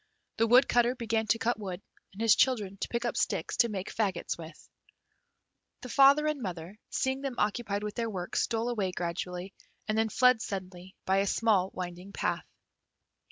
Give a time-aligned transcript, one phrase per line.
[0.37, 1.79] The Woodcutter began to cut wood,
[2.11, 4.67] and his children to pick up sticks to make faggots with.
[5.81, 9.53] The father and mother, seeing them occupied with their work, stole away gradually,
[9.87, 12.47] and then fled suddenly by a small winding path.